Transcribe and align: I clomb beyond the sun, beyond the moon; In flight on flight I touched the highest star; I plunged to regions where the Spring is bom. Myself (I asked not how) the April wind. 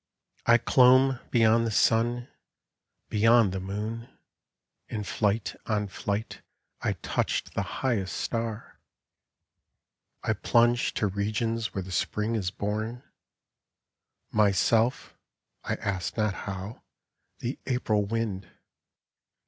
I 0.47 0.57
clomb 0.57 1.19
beyond 1.29 1.67
the 1.67 1.69
sun, 1.69 2.27
beyond 3.09 3.51
the 3.51 3.59
moon; 3.59 4.09
In 4.89 5.03
flight 5.03 5.55
on 5.67 5.89
flight 5.89 6.41
I 6.81 6.93
touched 7.03 7.53
the 7.53 7.61
highest 7.61 8.17
star; 8.17 8.79
I 10.23 10.33
plunged 10.33 10.97
to 10.97 11.05
regions 11.05 11.75
where 11.75 11.83
the 11.83 11.91
Spring 11.91 12.33
is 12.33 12.49
bom. 12.49 13.03
Myself 14.31 15.15
(I 15.63 15.75
asked 15.75 16.17
not 16.17 16.33
how) 16.33 16.81
the 17.37 17.59
April 17.67 18.03
wind. 18.03 18.49